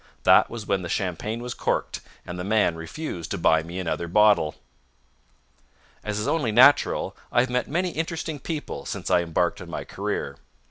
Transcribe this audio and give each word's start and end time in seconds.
That 0.23 0.49
was 0.49 0.65
when 0.65 0.81
the 0.81 0.89
champagne 0.89 1.43
was 1.43 1.53
corked, 1.53 2.01
and 2.25 2.39
the 2.39 2.43
man 2.43 2.75
refused 2.75 3.29
to 3.29 3.37
buy 3.37 3.61
me 3.61 3.77
another 3.77 4.07
bottle. 4.07 4.55
As 6.03 6.17
is 6.19 6.27
only 6.27 6.51
natural, 6.51 7.15
I 7.31 7.41
have 7.41 7.51
met 7.51 7.67
many 7.67 7.91
interesting 7.91 8.39
people 8.39 8.87
since 8.87 9.11
I 9.11 9.21
embarked 9.21 9.61
on 9.61 9.69
my 9.69 9.83
career. 9.83 10.37